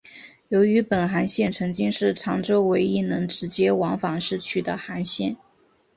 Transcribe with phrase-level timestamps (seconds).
[0.47, 5.37] 由于本航线曾经是长洲唯一能直接往返市区的航线。